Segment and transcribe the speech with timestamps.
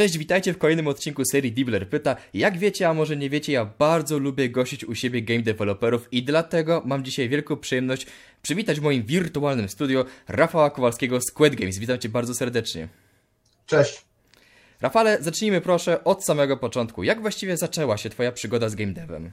[0.00, 2.16] Cześć, witajcie w kolejnym odcinku serii Dibler Pyta.
[2.34, 6.22] Jak wiecie, a może nie wiecie, ja bardzo lubię gościć u siebie game developerów i
[6.22, 8.06] dlatego mam dzisiaj wielką przyjemność
[8.42, 11.78] przywitać w moim wirtualnym studio Rafała Kowalskiego z Squid Games.
[11.78, 12.88] Witam cię bardzo serdecznie.
[13.66, 14.04] Cześć.
[14.80, 17.02] Rafale, zacznijmy proszę od samego początku.
[17.02, 19.30] Jak właściwie zaczęła się twoja przygoda z game devem?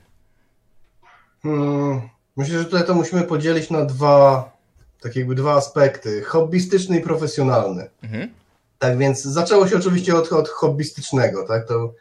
[1.43, 2.01] Hmm,
[2.37, 4.51] myślę, że tutaj to musimy podzielić na dwa,
[5.01, 7.89] tak jakby dwa aspekty, hobbystyczny i profesjonalny.
[8.03, 8.29] Mhm.
[8.79, 11.93] Tak więc zaczęło się oczywiście od, od hobbystycznego, tak, to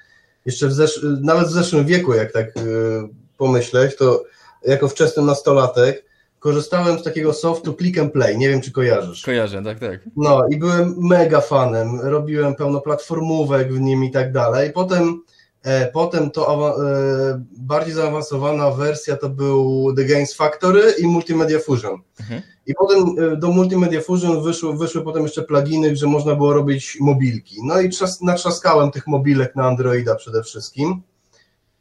[0.46, 3.08] jeszcze w zesz- nawet w zeszłym wieku, jak tak yy,
[3.38, 4.24] pomyśleć, to
[4.64, 6.04] jako wczesny nastolatek
[6.38, 9.22] korzystałem z takiego softu Click and Play, nie wiem czy kojarzysz.
[9.22, 10.00] Kojarzę, tak, tak.
[10.16, 14.72] No i byłem mega fanem, robiłem pełno platformówek w nim i tak dalej.
[14.72, 15.22] Potem,
[15.62, 22.00] e, potem to e, bardziej zaawansowana wersja to był The Games Factory i Multimedia Fusion.
[22.20, 22.42] Mhm.
[22.66, 26.98] I potem e, do Multimedia Fusion wyszły, wyszły potem jeszcze pluginy, że można było robić
[27.00, 27.56] mobilki.
[27.64, 31.02] No i trzas, natrzaskałem tych mobilek na Androida przede wszystkim.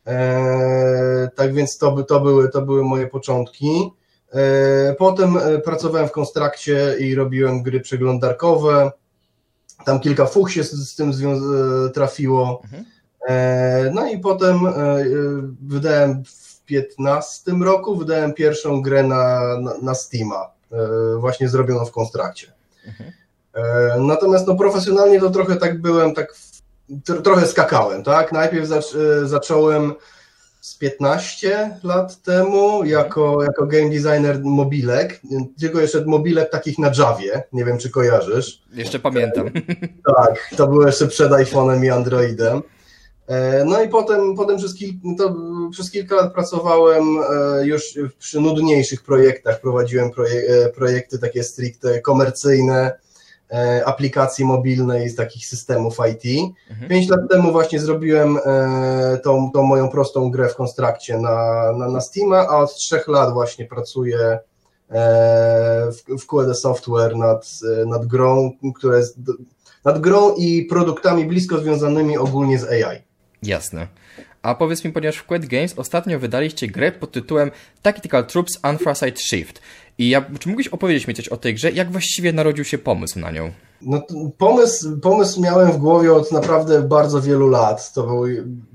[0.07, 3.91] E, tak więc to, to, były, to były moje początki.
[4.33, 8.91] E, potem e, pracowałem w Konstrakcie i robiłem gry przeglądarkowe.
[9.85, 11.11] Tam kilka fuch się z, z tym
[11.93, 12.61] trafiło.
[12.63, 12.85] Mhm.
[13.93, 14.59] No i potem
[15.61, 20.51] wydałem w 15 roku, wydałem pierwszą grę na, na, na Steama,
[21.17, 22.51] właśnie zrobioną w Konstrakcie.
[22.87, 23.11] Mhm.
[24.07, 26.35] Natomiast no, profesjonalnie to trochę tak byłem, tak
[27.23, 28.31] trochę skakałem, tak?
[28.31, 28.69] Najpierw
[29.23, 29.93] zacząłem
[30.61, 35.21] z 15 lat temu jako, jako game designer mobilek,
[35.59, 38.61] tylko jeszcze mobilek takich na Javie, nie wiem czy kojarzysz.
[38.73, 39.49] Jeszcze pamiętam.
[40.15, 42.61] Tak, to było jeszcze przed iPhone'em i Androidem.
[43.27, 44.73] E, no i potem, potem przez,
[45.71, 52.01] przez kilka lat pracowałem e, już przy nudniejszych projektach, prowadziłem projek e, projekty takie stricte
[52.01, 53.05] komercyjne,
[53.85, 56.53] aplikacji mobilnej z takich systemów IT.
[56.69, 56.89] Mhm.
[56.89, 58.39] Pięć lat temu właśnie zrobiłem
[59.23, 63.33] tą, tą moją prostą grę w konstrakcie na, na, na Steama, a od trzech lat
[63.33, 64.39] właśnie pracuję
[65.91, 69.17] w, w QED Software nad, nad grą, która jest
[69.83, 73.04] nad grą i produktami blisko związanymi ogólnie z AI.
[73.45, 73.87] Jasne.
[74.41, 77.51] A powiedz mi, ponieważ w Quet Games ostatnio wydaliście grę pod tytułem
[77.81, 79.61] Tactical Troops Anthracite Shift.
[79.97, 81.71] I ja, czy mógłbyś opowiedzieć mi coś o tej grze?
[81.71, 83.51] Jak właściwie narodził się pomysł na nią?
[83.81, 84.01] No,
[84.37, 87.93] pomysł, pomysł miałem w głowie od naprawdę bardzo wielu lat.
[87.93, 88.25] To był,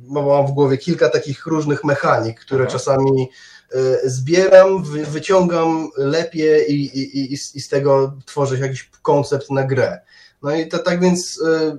[0.09, 2.73] mam w głowie kilka takich różnych mechanik, które Aha.
[2.73, 3.29] czasami
[3.75, 9.65] y, zbieram, wy, wyciągam lepiej i, i, i, i, z tego tworzę jakiś koncept na
[9.65, 10.01] grę.
[10.43, 11.79] No i to, tak więc y,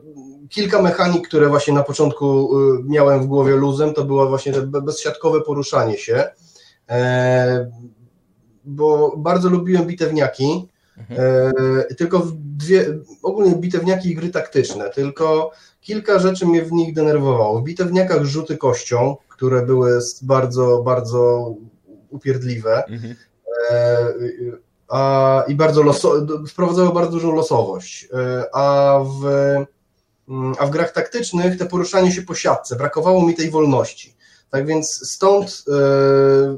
[0.50, 4.82] kilka mechanik, które właśnie na początku y, miałem w głowie luzem, to było właśnie to
[4.82, 6.30] bezsiatkowe poruszanie się.
[6.90, 7.72] E,
[8.66, 10.68] bo bardzo lubiłem bitewniaki,
[10.98, 11.20] mhm.
[11.90, 12.86] e, tylko dwie,
[13.24, 15.52] ogólnie bitewniaki i gry taktyczne, tylko
[15.82, 17.60] kilka rzeczy mnie w nich denerwowało.
[17.60, 21.54] W bitewniakach rzuty kością, które były bardzo, bardzo
[22.10, 23.16] upierdliwe mhm.
[25.48, 26.14] I bardzo loso,
[26.48, 29.26] wprowadzały bardzo dużą losowość, e, a w,
[30.30, 34.16] mm, a w grach taktycznych te poruszanie się po siatce, brakowało mi tej wolności.
[34.50, 36.58] Tak więc stąd, e,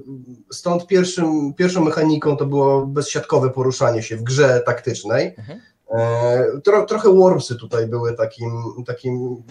[0.52, 5.36] stąd pierwszym, pierwszą mechaniką to było bezsiatkowe poruszanie się w grze taktycznej.
[5.38, 5.60] Mhm.
[5.92, 9.44] E, tro, trochę Wormsy tutaj były takim, takim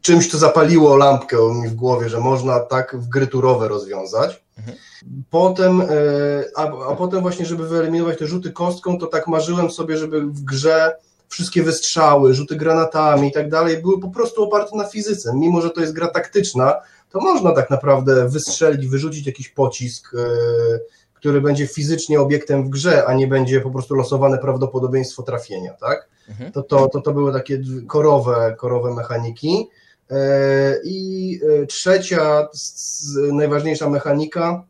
[0.00, 4.45] czymś, co zapaliło lampkę mi w głowie, że można tak w gry turowe rozwiązać.
[4.58, 4.76] Mhm.
[5.30, 5.86] Potem, e,
[6.56, 10.44] a, a potem właśnie, żeby wyeliminować te rzuty kostką, to tak marzyłem sobie, żeby w
[10.44, 10.96] grze
[11.28, 15.32] wszystkie wystrzały, rzuty granatami i tak dalej były po prostu oparte na fizyce.
[15.34, 16.74] Mimo, że to jest gra taktyczna,
[17.10, 20.18] to można tak naprawdę wystrzelić, wyrzucić jakiś pocisk, e,
[21.14, 26.08] który będzie fizycznie obiektem w grze, a nie będzie po prostu losowane prawdopodobieństwo trafienia, tak?
[26.28, 26.52] Mhm.
[26.52, 29.68] To, to, to, to były takie korowe, korowe mechaniki.
[30.10, 32.48] E, I e, trzecia,
[33.32, 34.64] najważniejsza mechanika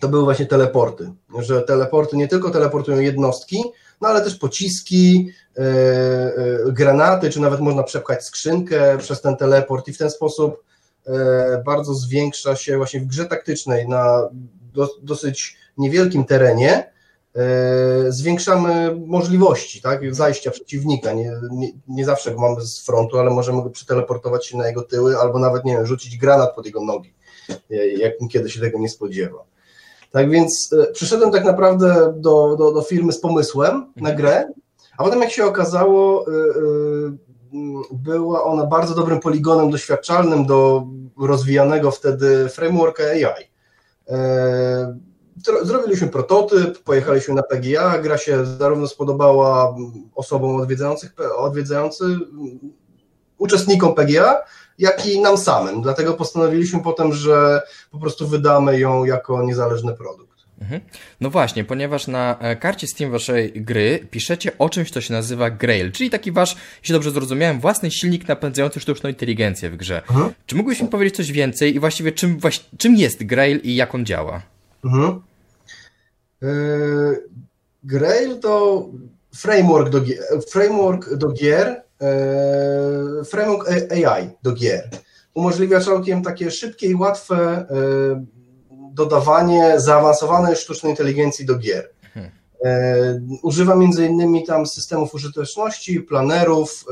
[0.00, 3.62] to były właśnie teleporty, że teleporty nie tylko teleportują jednostki,
[4.00, 5.30] no ale też pociski,
[6.66, 10.64] granaty, czy nawet można przepchać skrzynkę przez ten teleport i w ten sposób
[11.06, 14.28] E, bardzo zwiększa się właśnie w grze taktycznej na
[15.02, 16.93] dosyć niewielkim terenie, e,
[18.08, 21.12] zwiększamy możliwości tak, zajścia przeciwnika.
[21.12, 24.82] Nie, nie, nie, zawsze go mamy z frontu, ale możemy go przeteleportować się na jego
[24.82, 27.14] tyły, albo nawet, nie wiem, rzucić granat pod jego nogi,
[27.70, 29.44] e, jak kiedy się tego nie spodziewa.
[30.10, 34.52] Tak więc przyszedłem tak naprawdę do, do, do firmy z pomysłem na grę,
[34.98, 36.26] a potem jak się okazało,
[37.92, 40.86] była ona bardzo dobrym poligonem doświadczalnym do
[41.20, 43.50] rozwijanego wtedy frameworka AI.
[45.62, 49.76] Zrobiliśmy prototyp, pojechaliśmy na PGA, gra się zarówno spodobała
[50.14, 52.04] osobom odwiedzających, odwiedzający,
[53.38, 54.42] uczestnikom PGA,
[54.78, 55.82] jak i nam samym.
[55.82, 60.34] Dlatego postanowiliśmy potem, że po prostu wydamy ją jako niezależny produkt.
[60.60, 60.80] Mhm.
[61.20, 65.50] No właśnie, ponieważ na e, karcie Steam waszej gry piszecie o czymś, co się nazywa
[65.50, 70.02] Grail, czyli taki wasz, jeśli dobrze zrozumiałem, własny silnik napędzający sztuczną inteligencję w grze.
[70.10, 70.32] Mhm.
[70.46, 72.38] Czy mógłbyś mi powiedzieć coś więcej i właściwie czym,
[72.78, 74.53] czym jest Grail i jak on działa?
[74.84, 75.22] Mhm.
[76.42, 77.28] Yy,
[77.84, 78.86] Grail to
[79.34, 80.00] framework do,
[80.50, 84.90] framework do gier, yy, framework AI do gier.
[85.34, 88.26] Umożliwia całkiem takie szybkie i łatwe yy,
[88.94, 91.90] dodawanie zaawansowanej sztucznej inteligencji do gier.
[92.14, 92.30] Hmm.
[93.42, 96.84] Używa między innymi tam systemów użyteczności, planerów,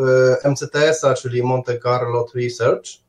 [0.45, 3.03] MCTS-a, czyli Monte Carlo Research.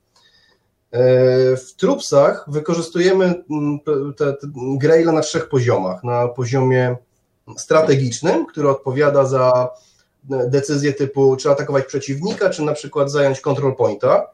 [1.57, 3.79] W Trupsach wykorzystujemy mm,
[4.17, 6.03] te, te Graila na trzech poziomach.
[6.03, 6.95] Na poziomie
[7.57, 9.69] strategicznym, który odpowiada za
[10.23, 14.27] decyzje typu czy atakować przeciwnika, czy na przykład zająć control pointa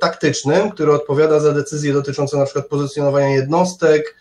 [0.00, 4.16] taktycznym, który odpowiada za decyzje dotyczące na przykład pozycjonowania jednostek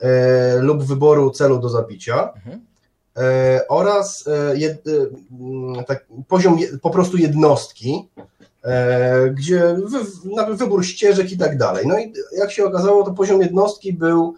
[0.00, 2.32] e, lub wyboru celu do zabicia.
[2.36, 2.66] Mhm.
[3.16, 4.84] E, oraz e, jed,
[5.86, 8.08] tak, poziom po prostu jednostki,
[9.34, 9.76] gdzie
[10.46, 11.86] wy, wybór ścieżek i tak dalej.
[11.86, 14.34] No i jak się okazało, to poziom jednostki był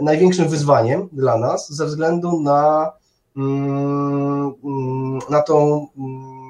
[0.00, 2.92] największym wyzwaniem dla nas ze względu na,
[3.36, 6.46] mm, mm, na tą mm,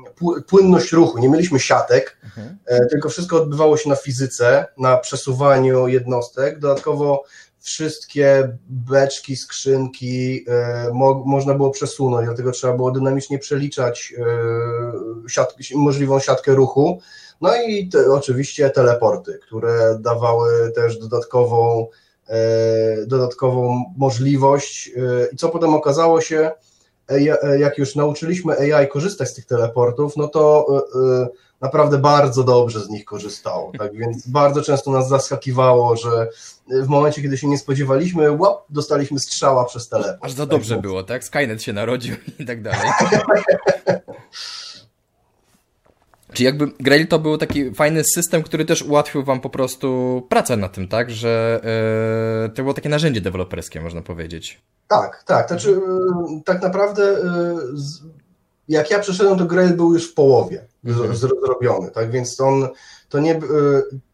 [0.47, 1.19] płynność ruchu.
[1.19, 2.59] Nie mieliśmy siatek, mhm.
[2.67, 6.59] E, tylko wszystko odbywało się na fizyce, na przesuwaniu jednostek.
[6.59, 7.25] Dodatkowo
[7.67, 15.57] wszystkie beczki, skrzynki e, mo można było przesunąć, dlatego trzeba było dynamicznie przeliczać e, siat
[15.75, 17.01] możliwą siatkę ruchu.
[17.41, 21.87] No i te, oczywiście teleporty, które dawały też dodatkową,
[23.07, 24.91] dodatkową możliwość.
[25.33, 26.76] I co potem okazało się, E,
[27.59, 31.29] jak już nauczyliśmy AI korzystać z tych teleportów, no to e, e,
[31.61, 33.73] naprawdę bardzo dobrze z nich korzystało.
[33.79, 36.29] Tak więc bardzo często nas zaskakiwało, że
[36.69, 40.19] w momencie, kiedy się nie spodziewaliśmy, łap, dostaliśmy strzała przez teleport.
[40.21, 41.25] Aż za dobrze tak, było, tak?
[41.25, 42.91] Skynet się narodził i tak dalej.
[46.37, 50.57] Czy jakby Grail to był taki fajny system, który też ułatwił wam po prostu pracę
[50.57, 51.11] na tym, tak?
[51.11, 51.61] Że
[52.43, 54.61] yy, to było takie narzędzie deweloperskie, można powiedzieć.
[54.89, 55.49] Tak, tak.
[55.49, 58.01] Znaczy, yy, tak naprawdę yy, z,
[58.69, 61.17] jak ja przeszedłem, to Grail był już w połowie mhm.
[61.17, 62.11] zrobiony, tak?
[62.11, 62.69] Więc on
[63.09, 63.41] to nie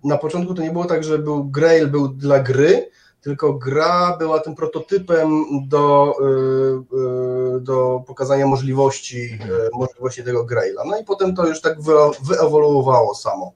[0.04, 2.90] na początku to nie było tak, że był Grail był dla gry,
[3.22, 9.50] tylko gra była tym prototypem do, y, y, do pokazania możliwości, mhm.
[9.50, 10.82] Y, możliwości tego Graila.
[10.86, 11.78] No i potem to już tak
[12.22, 13.52] wyewoluowało samo.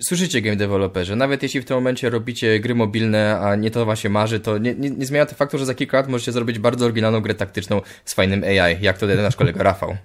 [0.00, 4.10] Słyszycie game developerzy, nawet jeśli w tym momencie robicie gry mobilne, a nie to właśnie
[4.10, 6.84] marzy, to nie, nie, nie zmienia to faktu, że za kilka lat możecie zrobić bardzo
[6.84, 9.96] oryginalną grę taktyczną z fajnym AI, jak to nasz kolega Rafał.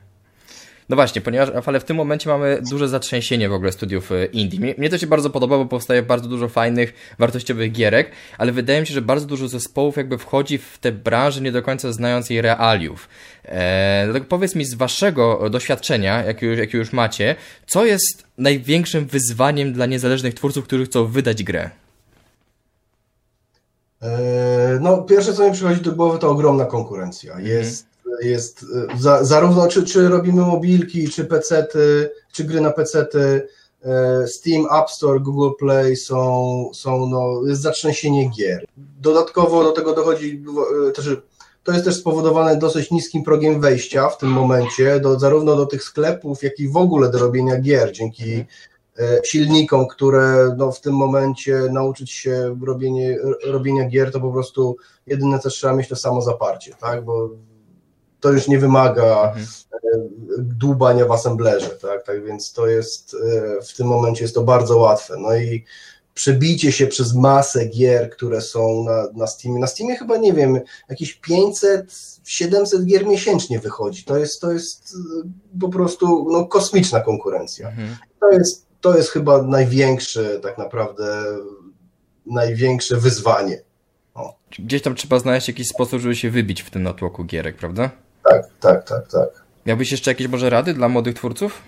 [0.90, 4.76] No właśnie, ponieważ ale w tym momencie mamy duże zatrzęsienie w ogóle studiów e, indie.
[4.78, 8.88] Mnie to się bardzo podoba, bo powstaje bardzo dużo fajnych, wartościowych gierek, ale wydaje mi
[8.88, 12.42] się, że bardzo dużo zespołów jakby wchodzi w tę branżę nie do końca znając jej
[12.42, 13.10] realiów.
[13.46, 17.36] Eee, dlatego powiedz mi z waszego doświadczenia, jakie już, jak już macie,
[17.68, 21.70] co jest największym wyzwaniem dla niezależnych twórców, którzy chcą wydać grę?
[24.02, 24.10] Eee,
[24.82, 27.40] no, pierwsze co mi przychodzi do głowy to ogromna konkurencja.
[27.40, 27.90] Jest
[28.22, 33.48] jest e, za, zarówno czy, czy robimy mobilki, czy pecety, czy gry na pecety,
[33.84, 38.66] e, Steam, App Store, Google Play są, są no, jest zatrzęsienie gier.
[39.02, 40.44] Dodatkowo do tego dochodzi
[40.88, 41.10] e, też
[41.64, 45.84] to jest też spowodowane dosyć niskim progiem wejścia w tym momencie, do, zarówno do tych
[45.84, 48.46] sklepów, jak i w ogóle do robienia gier, dzięki
[49.24, 55.40] silnikom, które no, w tym momencie nauczyć się robienie, robienia gier, to po prostu jedyne
[55.40, 57.06] co trzeba mieć to samo zaparcie, tak?
[57.06, 57.30] bo
[58.20, 59.46] to już nie wymaga mhm.
[59.74, 59.98] E,
[60.38, 62.04] dłubania w assemblerze, tak?
[62.04, 65.16] tak więc to jest e, w tym momencie jest to bardzo łatwe.
[65.20, 65.66] No i
[66.14, 69.60] przebicie się przez masę gier, które są na, na Steamie.
[69.60, 70.60] Na Steamie chyba nie wiem,
[70.90, 74.04] jakieś 500, 700 gier miesięcznie wychodzi.
[74.04, 74.96] To jest, to jest
[75.26, 77.68] e, po prostu no, kosmiczna konkurencja.
[77.70, 77.96] Mhm.
[78.20, 81.24] To, jest, to jest chyba największe, tak naprawdę,
[82.26, 83.62] największe wyzwanie.
[84.14, 84.36] O.
[84.60, 87.92] Gdzieś tam trzeba znaleźć jakiś sposób, żeby się wybić w tym natłoku gierek, prawda?
[88.30, 89.30] Tak, tak, tak, tak.
[89.66, 91.62] Miałbyś jeszcze jakieś może rady dla młodych twórców?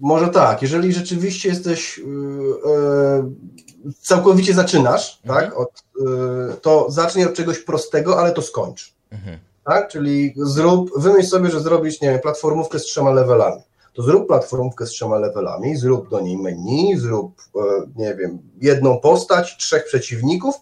[0.00, 5.44] Może tak, jeżeli rzeczywiście jesteś yy, całkowicie zaczynasz, mhm.
[5.44, 8.94] tak, od, yy, to zacznij od czegoś prostego, ale to skończ.
[9.10, 9.38] Mhm.
[9.64, 9.88] Tak?
[9.88, 13.62] Czyli zrób, wymyśl sobie, że zrobisz, nie wiem, platformówkę z trzema levelami.
[13.94, 17.60] To zrób platformówkę z trzema levelami, zrób do niej menu, zrób, e,
[17.96, 20.54] nie wiem, jedną postać, trzech przeciwników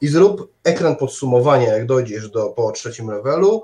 [0.00, 3.62] i zrób ekran podsumowania, jak dojdziesz do, po trzecim levelu,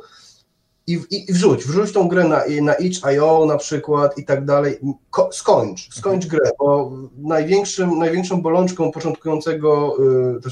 [0.87, 4.79] i, i wrzuć, wrzuć tą grę na, na itch.io na przykład i tak dalej,
[5.11, 9.97] Ko, skończ, skończ grę, bo największym, największą bolączką początkującego,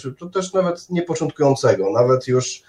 [0.08, 2.62] y, to też nawet nie początkującego, nawet już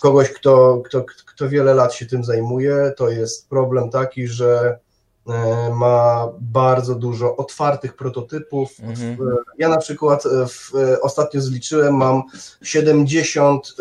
[0.00, 4.78] kogoś, kto, kto, kto wiele lat się tym zajmuje, to jest problem taki, że
[5.74, 8.70] ma bardzo dużo otwartych prototypów.
[8.80, 9.16] Mhm.
[9.58, 12.22] Ja na przykład e, w, e, ostatnio zliczyłem, mam
[12.62, 13.74] 70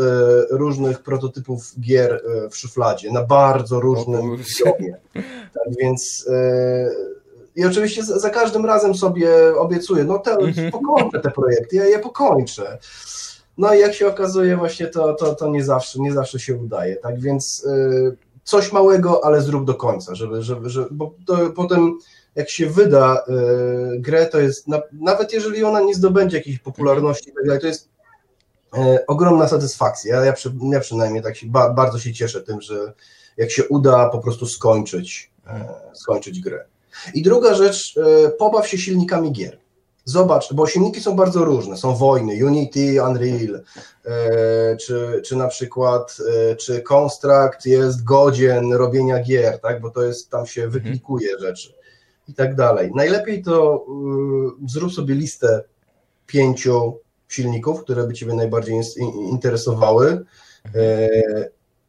[0.49, 4.95] różnych prototypów gier w szufladzie na bardzo różnym poziomie.
[5.53, 6.25] Tak więc
[7.55, 10.71] i oczywiście za, każdym razem sobie obiecuję, no te, mhm.
[10.71, 12.77] pokończę te projekty, ja je pokończę.
[13.57, 16.95] No i jak się okazuje, właśnie to, to, to nie, zawsze, nie zawsze się udaje.
[16.95, 17.67] Tak więc
[18.51, 21.97] coś małego, ale zrób do końca, żeby, żeby, żeby bo to potem
[22.35, 23.23] jak się wyda
[23.95, 27.31] y, grę, to jest, na, nawet jeżeli ona nie zdobędzie jakiejś popularności,
[27.61, 27.89] to jest
[28.77, 30.15] y, ogromna satysfakcja.
[30.15, 32.93] Ja, ja, przy, ja przynajmniej tak się, ba, bardzo się cieszę tym, że
[33.37, 35.51] jak się uda po prostu skończyć, y,
[35.97, 36.65] skończyć grę.
[37.13, 37.99] I druga rzecz,
[38.39, 39.60] pobaw się silnikami gier.
[40.11, 41.77] Zobacz, bo silniki są bardzo różne.
[41.77, 43.63] Są wojny, Unity, Unreal,
[44.05, 46.17] e, czy, czy na przykład,
[46.51, 49.81] e, czy Construct jest godzien robienia gier, tak?
[49.81, 50.83] bo to jest, tam się mhm.
[50.83, 51.73] wyklikuje rzeczy
[52.27, 52.91] i tak dalej.
[52.95, 53.85] Najlepiej to
[54.65, 55.63] y, zrób sobie listę
[56.27, 58.81] pięciu silników, które by Ciebie najbardziej
[59.31, 60.25] interesowały
[60.75, 61.09] e,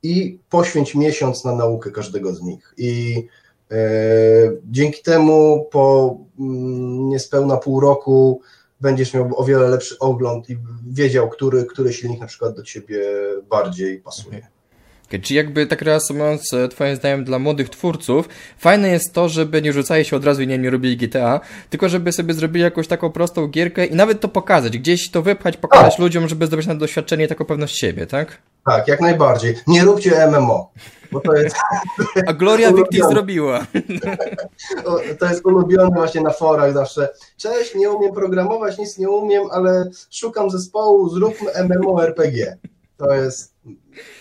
[0.03, 2.75] i poświęć miesiąc na naukę każdego z nich.
[2.77, 3.27] I
[4.65, 8.41] Dzięki temu po mm, niespełna pół roku
[8.81, 10.59] będziesz miał o wiele lepszy ogląd i
[10.91, 13.01] wiedział, który, który silnik na przykład do ciebie
[13.51, 14.47] bardziej pasuje.
[15.13, 19.63] Okay, czy jakby tak reasumując e, twoim zdaniem dla młodych twórców, fajne jest to, żeby
[19.63, 22.89] nie rzucali się od razu i nie, nie robili GTA, tylko żeby sobie zrobili jakąś
[22.89, 26.03] taką prostą gierkę i nawet to pokazać, gdzieś to wypchać, pokazać A.
[26.03, 28.39] ludziom, żeby zdobyć na doświadczenie i taką pewność siebie, tak?
[28.67, 29.55] Tak, jak najbardziej.
[29.67, 30.73] Nie róbcie MMO.
[31.13, 31.57] Bo to jest,
[32.29, 33.67] A Gloria Victis zrobiła.
[35.19, 37.09] To jest ulubione właśnie na forach zawsze.
[37.37, 42.57] Cześć, nie umiem programować, nic nie umiem, ale szukam zespołu, zróbmy MMORPG.
[42.97, 43.55] To jest,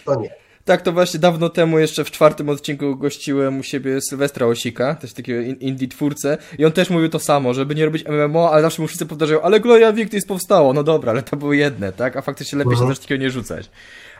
[0.05, 0.41] to nie.
[0.65, 5.13] Tak, to właśnie dawno temu, jeszcze w czwartym odcinku gościłem u siebie Sylwestra Osika, też
[5.13, 8.81] takiego indie twórcę i on też mówił to samo, żeby nie robić MMO, ale zawsze
[8.81, 12.17] mu wszyscy powtarzają, ale Gloria Victis powstało, no dobra, ale to były jedne, tak?
[12.17, 12.79] A faktycznie lepiej uh -huh.
[12.79, 12.95] się mhm.
[12.95, 13.69] też takiego nie rzucać.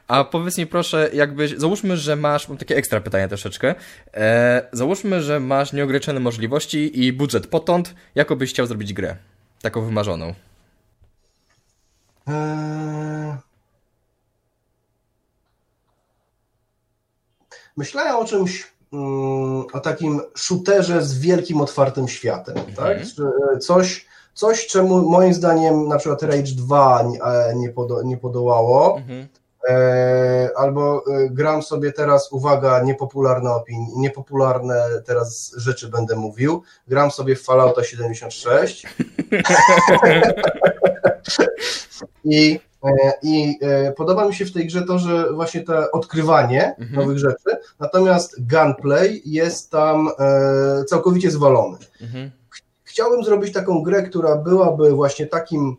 [0.08, 3.76] A powiedz mi proszę, jakbyś, załóżmy, że masz, mam takie ekstra pytanie troszeczkę,
[4.14, 9.16] e, załóżmy, że masz nieograniczone możliwości i budżet potąd, jaką byś chciał zrobić grę?
[9.62, 10.34] Taką wymarzoną.
[12.28, 12.72] Eee...
[17.78, 22.98] Myślałem o czymś, mm, o takim shooterze z wielkim otwartym światem, tak?
[22.98, 23.00] mhm.
[23.00, 23.60] tak?
[23.60, 27.20] Coś, coś, czemu moim zdaniem na przykład Rage 2 nie,
[27.56, 28.98] nie, podo, nie podołało.
[28.98, 29.28] Mhm.
[29.70, 37.12] E, albo e, gram sobie teraz, uwaga, niepopularne opinie, niepopularne teraz rzeczy będę mówił, gram
[37.12, 38.88] sobie w Fallouta 76
[42.24, 43.60] i, e, i
[43.98, 47.00] podoba mi się w tej grze to, że właśnie to odkrywanie mhm.
[47.00, 50.10] nowych rzeczy, natomiast gunplay jest tam
[50.88, 51.78] całkowicie zwalony.
[52.02, 52.32] Mhm.
[52.84, 55.78] Chciałbym zrobić taką grę, która byłaby właśnie takim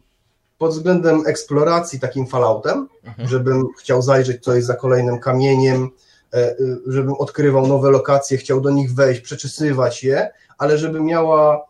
[0.63, 3.29] pod względem eksploracji takim falloutem, mhm.
[3.29, 5.91] żebym chciał zajrzeć coś za kolejnym kamieniem,
[6.35, 11.67] e, e, żebym odkrywał nowe lokacje, chciał do nich wejść, przeczysywać je, ale żeby miała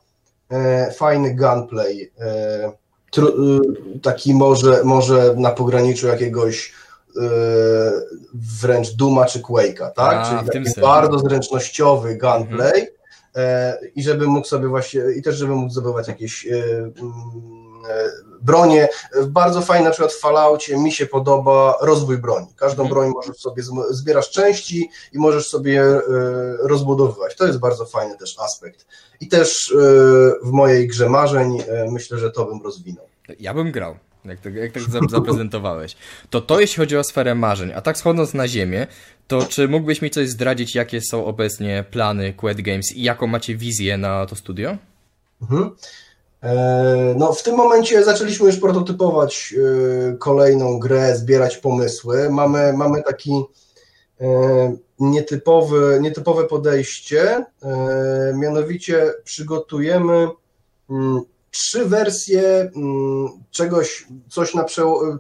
[0.50, 2.12] e, fajny gunplay,
[4.02, 6.72] taki może, może na pograniczu jakiegoś
[8.61, 10.16] wręcz Duma czy Quake'a, tak?
[10.16, 12.88] A, Czyli taki bardzo zręcznościowy gunplay
[13.34, 13.76] mhm.
[13.94, 16.46] i żeby mógł sobie właśnie, i też żeby mógł zdobywać jakieś
[18.42, 18.88] bronie.
[19.26, 22.46] Bardzo fajnie na przykład w Falloutie mi się podoba rozwój broni.
[22.56, 22.88] Każdą mhm.
[22.88, 26.00] broń możesz sobie, zbierasz części i możesz sobie e,
[26.62, 27.37] rozbudowywać.
[27.37, 28.87] To jest bardzo fajny też aspekt.
[29.20, 29.76] I też e,
[30.42, 33.06] w mojej grze marzeń e, myślę, że to bym rozwinął.
[33.40, 33.96] Ja bym grał.
[34.25, 35.96] Jak tak, jak tak zaprezentowałeś.
[36.30, 37.72] To to jeśli chodzi o sferę marzeń.
[37.72, 38.87] A tak schodząc na ziemię,
[39.26, 43.56] to czy mógłbyś mi coś zdradzić, jakie są obecnie plany Quet Games i jaką macie
[43.56, 44.76] wizję na to studio?
[45.42, 45.70] Mhm.
[46.42, 49.54] E, no, w tym momencie zaczęliśmy już prototypować
[50.12, 52.30] e, kolejną grę, zbierać pomysły.
[52.30, 53.44] Mamy, mamy taki
[54.20, 54.26] e,
[54.99, 57.44] nietypowy, nietypowe podejście,
[58.34, 60.28] mianowicie przygotujemy
[60.90, 61.20] mm,
[61.50, 64.64] trzy wersje mm, czegoś, coś, na,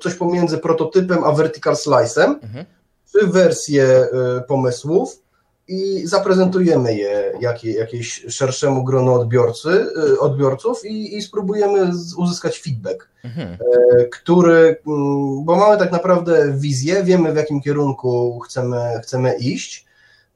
[0.00, 2.64] coś pomiędzy prototypem a vertical slice'em, mhm.
[3.06, 4.08] trzy wersje
[4.48, 5.22] pomysłów,
[5.68, 13.08] i zaprezentujemy je jakie, jakieś szerszemu gronu odbiorcy, y, odbiorców i, i spróbujemy uzyskać feedback,
[13.24, 13.48] mhm.
[13.48, 19.86] E, który, mm, bo mamy tak naprawdę wizję, wiemy w jakim kierunku chcemy, chcemy iść,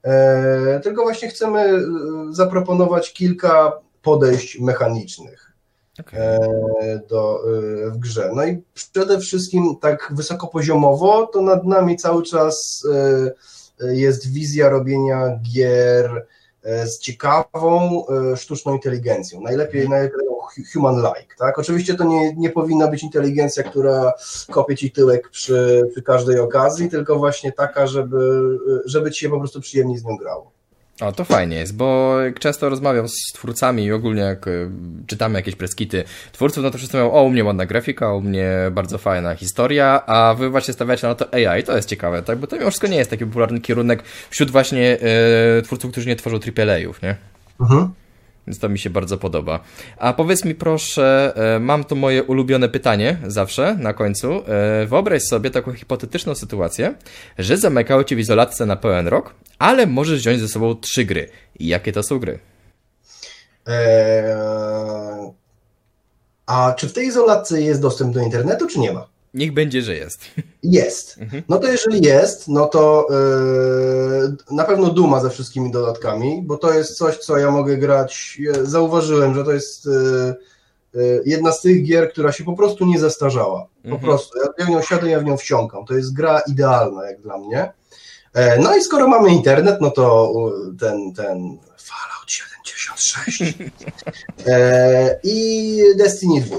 [0.02, 1.80] e, tylko właśnie chcemy e,
[2.30, 5.47] zaproponować kilka podejść mechanicznych
[6.00, 6.21] Okay.
[6.21, 7.40] e, do,
[7.87, 8.30] e, w grze.
[8.35, 12.87] No i przede wszystkim tak wysokopoziomowo to nad nami cały czas
[13.80, 16.26] jest wizja robienia gier
[16.62, 19.40] e, z ciekawą e, sztuczną inteligencją.
[19.40, 21.35] Najlepiej, najlepiej hu- human-like.
[21.38, 21.59] Tak?
[21.59, 24.12] Oczywiście to nie, nie powinna być inteligencja, która
[24.50, 28.42] kopie ci tyłek przy, przy każdej okazji, tylko właśnie taka, żeby,
[28.85, 30.56] żeby ci się po prostu przyjemnie z nią grało.
[31.00, 34.71] O, to fajnie jest, bo często rozmawiam z twórcami i ogólnie jak y,
[35.07, 38.50] czytamy jakieś preskity twórców, no to wszyscy mówią, o, u mnie ładna grafika, u mnie
[38.73, 42.38] bardzo fajna historia, a wy właśnie stawiacie na to AI, to jest ciekawe, tak?
[42.38, 44.99] Bo to mimo wszystko nie jest taki popularny kierunek wśród właśnie
[45.59, 47.17] y, twórców, którzy nie tworzą AAA-ów, nie?
[47.61, 47.91] Mhm.
[48.47, 49.61] Więc to mi się bardzo podoba.
[49.99, 54.33] A powiedz mi proszę, e, mam to moje ulubione pytanie zawsze na końcu.
[54.33, 56.95] E, Wyobraź sobie taką hipotetyczną sytuację,
[57.38, 61.29] że zamykają cię w izolatce na pełen rok, ale możesz wziąć ze sobą trzy gry.
[61.61, 62.38] Jakie to są gry?
[63.67, 65.33] Eee,
[66.47, 69.07] a czy w tej izolatce jest dostęp do internetu, czy nie ma?
[69.37, 70.21] Niech będzie, że jest.
[70.62, 71.19] Jest.
[71.19, 71.43] Mhm.
[71.49, 76.73] No to jeżeli jest, no to e, na pewno duma ze wszystkimi dodatkami, bo to
[76.75, 78.38] jest coś, co ja mogę grać.
[78.62, 79.90] Zauważyłem, że to jest e,
[80.95, 83.66] e, jedna z tych gier, która się po prostu nie zestarzała.
[83.83, 84.02] Po Mhm.
[84.02, 84.38] prostu.
[84.59, 85.85] Ja w nią siadę, ja w nią wsiąkam.
[85.87, 87.73] To jest gra idealna jak dla mnie.
[88.35, 90.33] E, no i skoro mamy internet, no to
[90.81, 93.43] ten, ten Fallout 76
[94.47, 96.57] e, i Destiny 2.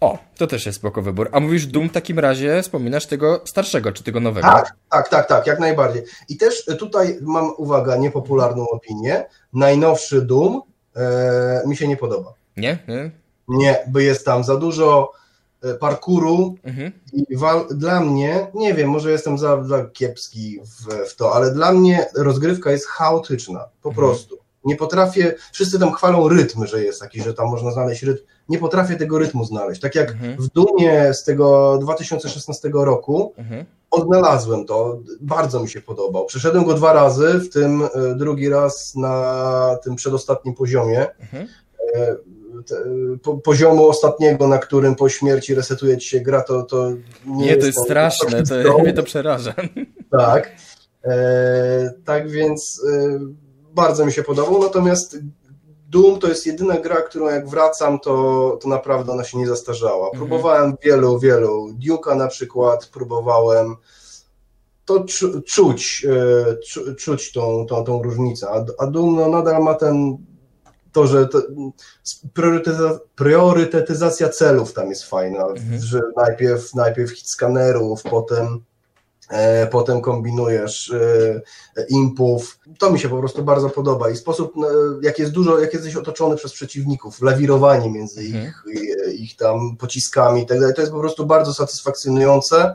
[0.00, 1.28] O, to też jest spoko wybór.
[1.32, 4.48] A mówisz Doom w takim razie, wspominasz tego starszego, czy tego nowego?
[4.48, 6.02] Tak, tak, tak, tak, jak najbardziej.
[6.28, 9.24] I też tutaj mam, uwaga, niepopularną opinię.
[9.52, 10.62] Najnowszy Doom
[10.96, 12.32] e, mi się nie podoba.
[12.56, 12.78] Nie?
[12.88, 13.10] Nie?
[13.48, 15.12] Nie, bo jest tam za dużo
[15.62, 16.92] e, parkuru Mhm.
[17.12, 21.50] i wal, dla mnie, nie wiem, może jestem za, za kiepski w, w to, ale
[21.50, 24.06] dla mnie rozgrywka jest chaotyczna, po Mhm.
[24.06, 24.38] prostu.
[24.66, 28.22] Nie potrafię, wszyscy tam chwalą rytm, że jest taki, że tam można znaleźć rytm.
[28.48, 29.80] Nie potrafię tego rytmu znaleźć.
[29.80, 30.36] Tak jak Mhm.
[30.38, 33.64] w Dumie z tego 2016 roku, Mhm.
[33.90, 36.26] odnalazłem to, bardzo mi się podobał.
[36.26, 41.06] Przeszedłem go dwa razy, w tym e, drugi raz na tym przedostatnim poziomie.
[41.20, 41.48] Mhm.
[41.94, 42.16] E,
[42.66, 42.74] te,
[43.22, 46.90] po, poziomu ostatniego, na którym po śmierci resetuje ci się gra, to, to
[47.26, 49.54] nie, Nie, to jest straszne, to mnie to przeraża.
[50.10, 50.50] Tak.
[51.04, 53.18] E, tak więc e,
[53.76, 55.16] bardzo mi się podobał, natomiast
[55.88, 60.06] Doom to jest jedyna gra, którą jak wracam, to, to naprawdę ona się nie zastarzała.
[60.06, 60.18] Mhm.
[60.18, 61.68] Próbowałem wielu, wielu.
[61.88, 63.76] Duke'a na przykład próbowałem.
[64.84, 68.48] To czu, czuć, e, czu, czuć tą, tą, tą różnicę.
[68.50, 70.18] A, a Doom no, nadal ma ten
[70.92, 71.42] to, że to,
[73.14, 75.80] priorytetyzacja celów tam jest fajna, Mhm.
[75.82, 78.64] że najpierw, najpierw hit skanerów, potem
[79.70, 81.40] potem kombinujesz e,
[81.88, 82.58] impów.
[82.78, 84.60] To mi się po prostu bardzo podoba i sposób, e,
[85.02, 88.44] jak jest dużo, jak jesteś otoczony przez przeciwników, lawirowanie między Mhm.
[88.44, 88.64] ich,
[89.20, 92.74] ich, tam pociskami i tak dalej, to jest po prostu bardzo satysfakcjonujące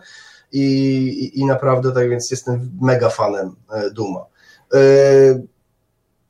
[0.52, 0.62] i,
[1.08, 4.26] i, i naprawdę tak więc jestem mega fanem e, Duma.
[4.74, 4.78] E,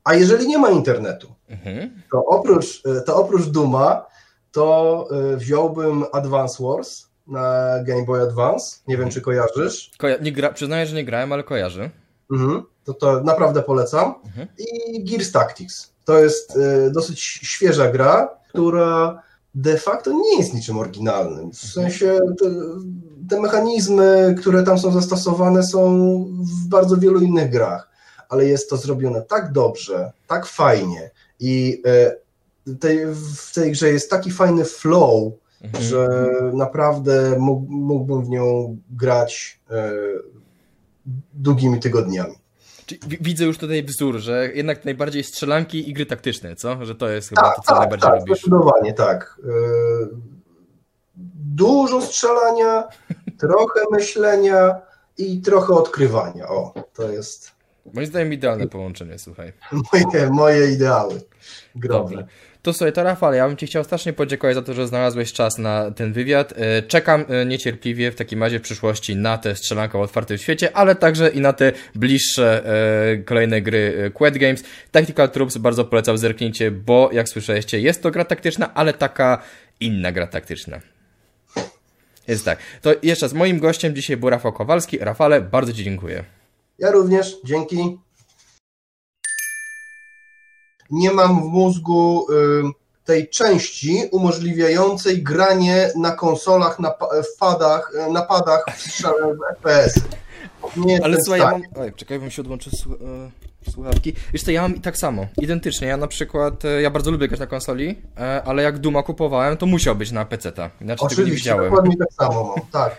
[0.04, 2.02] a jeżeli nie ma internetu, Mhm.
[2.12, 4.06] to oprócz, to oprócz Duma,
[4.52, 8.76] to e, wziąłbym Advance Wars na Game Boy Advance.
[8.88, 9.90] Nie wiem, czy kojarzysz.
[9.98, 11.90] Koja- nie gra- przyznaję, że nie grałem, ale kojarzę.
[12.32, 12.62] Mhm.
[12.84, 14.14] To, to naprawdę polecam.
[14.26, 14.48] Mhm.
[14.58, 15.92] I Gears Tactics.
[16.04, 19.22] To jest e, dosyć świeża gra, która
[19.54, 21.50] de facto nie jest niczym oryginalnym.
[21.52, 22.46] W sensie te,
[23.30, 25.88] te mechanizmy, które tam są zastosowane, są
[26.64, 27.88] w bardzo wielu innych grach,
[28.28, 32.16] ale jest to zrobione tak dobrze, tak fajnie i e,
[32.80, 33.06] tej,
[33.36, 35.84] w tej grze jest taki fajny flow, Mhm.
[35.84, 36.08] że
[36.52, 39.92] naprawdę mógł, mógłbym w nią grać e,
[41.34, 42.34] długimi tygodniami.
[43.20, 46.84] Widzę już tutaj wzór, że jednak najbardziej strzelanki i gry taktyczne, co?
[46.84, 48.38] Że to jest chyba Tak, to, co tak, najbardziej tak, lubisz.
[48.38, 49.40] zdecydowanie tak.
[49.44, 49.48] E,
[51.54, 52.88] Dużo strzelania,
[53.40, 54.80] trochę myślenia
[55.18, 56.48] i trochę odkrywania.
[56.48, 57.50] O, to jest
[57.94, 59.52] Moim zdaniem idealne połączenie, słuchaj.
[59.92, 61.20] moje, moje ideały
[61.76, 62.14] growe.
[62.16, 62.26] Dobrze.
[62.62, 65.58] To słuchaj, to Rafał, ja bym Ci chciał strasznie podziękować za to, że znalazłeś czas
[65.58, 66.54] na ten wywiad.
[66.56, 70.76] E, Czekam e, niecierpliwie w takim razie w przyszłości na tę strzelankę o otwartym świecie,
[70.76, 72.66] ale także i na te bliższe
[73.12, 74.64] e, kolejne gry Quad Games.
[74.90, 79.42] Tactical Troops bardzo polecam zerknijcie, bo jak słyszeliście, jest to gra taktyczna, ale taka
[79.80, 80.80] inna gra taktyczna.
[82.28, 82.58] Jest tak.
[82.82, 84.98] To jeszcze raz, moim gościem dzisiaj był Rafał Kowalski.
[84.98, 86.24] Rafale, bardzo Ci dziękuję.
[86.78, 87.98] Ja również, dzięki.
[90.92, 92.26] Nie mam w mózgu
[93.04, 96.94] tej części umożliwiającej granie na konsolach, na
[97.40, 99.02] padach, y, na padach w,
[99.56, 100.00] FPS.
[100.76, 101.64] Nie Ale słuchaj, ja stanie.
[101.74, 101.82] mam...
[101.84, 102.72] Oj, czekaj, bym się odłączył...
[102.92, 103.30] e,
[103.70, 104.12] Słuchawki.
[104.32, 105.88] Wiesz co, ja mam i tak samo, identycznie.
[105.88, 109.56] Ja na przykład, e, ja bardzo lubię grać na konsoli, e, ale jak Duma kupowałem,
[109.56, 110.70] to musiał być na PC-ta.
[110.80, 111.70] Inaczej tego nie Oczywiście, widziałem.
[111.70, 112.96] dokładnie tak samo mam, tak.